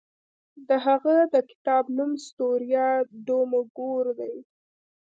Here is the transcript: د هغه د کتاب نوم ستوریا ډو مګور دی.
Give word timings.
د 0.67 0.69
هغه 0.85 1.15
د 1.33 1.35
کتاب 1.49 1.83
نوم 1.97 2.11
ستوریا 2.25 2.87
ډو 3.25 3.39
مګور 3.51 4.05
دی. 4.19 4.35